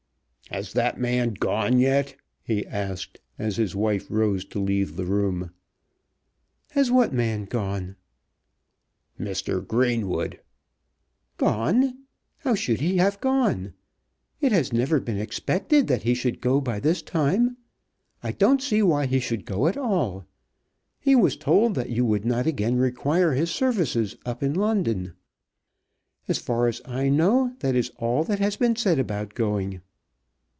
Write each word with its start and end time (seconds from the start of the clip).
"Has 0.49 0.73
that 0.73 0.99
man 0.99 1.35
gone 1.35 1.79
yet?" 1.79 2.17
he 2.43 2.67
asked 2.67 3.21
as 3.39 3.55
his 3.55 3.73
wife 3.73 4.07
rose 4.11 4.43
to 4.47 4.59
leave 4.59 4.97
the 4.97 5.05
room. 5.05 5.51
"Has 6.71 6.91
what 6.91 7.13
man 7.13 7.45
gone?" 7.45 7.95
"Mr. 9.17 9.65
Greenwood." 9.65 10.41
"Gone? 11.37 11.99
How 12.39 12.53
should 12.53 12.81
he 12.81 12.97
have 12.97 13.21
gone? 13.21 13.75
It 14.41 14.51
has 14.51 14.73
never 14.73 14.99
been 14.99 15.17
expected 15.19 15.87
that 15.87 16.03
he 16.03 16.13
should 16.13 16.41
go 16.41 16.59
by 16.59 16.81
this 16.81 17.01
time. 17.01 17.55
I 18.21 18.33
don't 18.33 18.61
see 18.61 18.81
why 18.83 19.05
he 19.05 19.21
should 19.21 19.45
go 19.45 19.67
at 19.67 19.77
all. 19.77 20.25
He 20.99 21.15
was 21.15 21.37
told 21.37 21.75
that 21.75 21.91
you 21.91 22.03
would 22.03 22.25
not 22.25 22.45
again 22.45 22.75
require 22.75 23.31
his 23.31 23.51
services 23.51 24.17
up 24.25 24.43
in 24.43 24.55
London. 24.55 25.13
As 26.27 26.39
far 26.39 26.67
as 26.67 26.81
I 26.83 27.07
know, 27.07 27.55
that 27.61 27.73
is 27.73 27.89
all 27.99 28.25
that 28.25 28.39
has 28.39 28.57
been 28.57 28.75
said 28.75 28.99
about 28.99 29.33
going." 29.33 29.79